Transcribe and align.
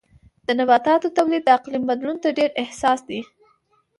د 0.45 0.47
نباتاتو 0.59 1.07
تولید 1.17 1.43
د 1.45 1.49
اقلیم 1.57 1.83
بدلون 1.89 2.17
ته 2.23 2.29
ډېر 2.37 2.49
حساس 2.69 2.99
دی. 3.09 3.21